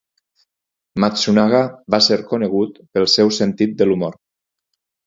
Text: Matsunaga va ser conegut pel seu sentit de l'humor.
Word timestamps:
Matsunaga 1.03 1.61
va 1.97 2.01
ser 2.09 2.19
conegut 2.35 2.83
pel 2.99 3.09
seu 3.19 3.35
sentit 3.43 3.79
de 3.83 3.91
l'humor. 3.91 4.21